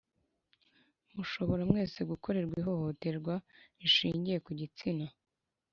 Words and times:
mushobora 1.15 1.63
mwese 1.71 1.99
gukorerwa 2.11 2.55
ihohoterwa 2.61 3.33
rishingiye 3.81 4.37
ku 4.45 4.51
gitsina. 4.59 5.05